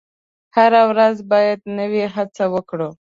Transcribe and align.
هره 0.55 0.81
ورځ 0.91 1.15
باید 1.31 1.59
نوې 1.79 2.03
هڅه 2.15 2.43
وکړو. 2.53 2.89